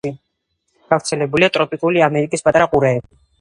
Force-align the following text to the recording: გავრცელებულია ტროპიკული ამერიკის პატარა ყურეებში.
გავრცელებულია 0.93 1.49
ტროპიკული 1.59 2.03
ამერიკის 2.07 2.47
პატარა 2.49 2.71
ყურეებში. 2.75 3.21